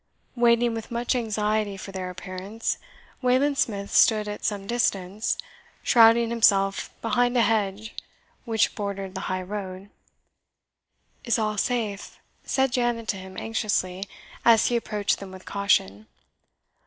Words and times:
Waiting 0.35 0.73
with 0.73 0.89
much 0.89 1.13
anxiety 1.13 1.77
for 1.77 1.91
their 1.91 2.09
appearance, 2.09 2.79
Wayland 3.21 3.59
Smith 3.59 3.91
stood 3.91 4.27
at 4.27 4.43
some 4.43 4.65
distance, 4.65 5.37
shrouding 5.83 6.31
himself 6.31 6.89
behind 7.03 7.37
a 7.37 7.43
hedge 7.43 7.93
which 8.43 8.73
bordered 8.73 9.13
the 9.13 9.19
high 9.29 9.43
road. 9.43 9.91
"Is 11.23 11.37
all 11.37 11.55
safe?" 11.55 12.17
said 12.43 12.71
Janet 12.73 13.09
to 13.09 13.17
him 13.17 13.37
anxiously, 13.37 14.05
as 14.43 14.69
he 14.69 14.75
approached 14.75 15.19
them 15.19 15.31
with 15.31 15.45
caution. 15.45 16.07